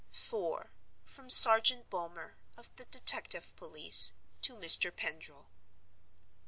[0.11, 0.65] IV.
[1.03, 4.89] From Sergeant Bulmer (of the Detective Police) to Mr.
[4.89, 5.51] Pendril.